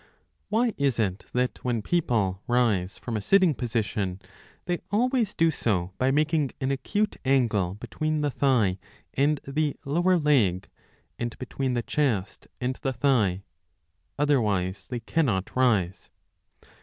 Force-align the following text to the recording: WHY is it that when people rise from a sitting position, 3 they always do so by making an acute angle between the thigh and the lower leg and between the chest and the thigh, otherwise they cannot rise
WHY 0.49 0.73
is 0.79 0.97
it 0.97 1.27
that 1.33 1.63
when 1.63 1.83
people 1.83 2.41
rise 2.47 2.97
from 2.97 3.15
a 3.15 3.21
sitting 3.21 3.53
position, 3.53 4.19
3 4.65 4.65
they 4.77 4.81
always 4.89 5.35
do 5.35 5.51
so 5.51 5.93
by 5.99 6.09
making 6.09 6.49
an 6.59 6.71
acute 6.71 7.17
angle 7.23 7.75
between 7.75 8.21
the 8.21 8.31
thigh 8.31 8.79
and 9.13 9.39
the 9.47 9.75
lower 9.85 10.17
leg 10.17 10.67
and 11.19 11.37
between 11.37 11.75
the 11.75 11.83
chest 11.83 12.47
and 12.59 12.77
the 12.77 12.93
thigh, 12.93 13.43
otherwise 14.17 14.87
they 14.89 15.01
cannot 15.01 15.55
rise 15.55 16.09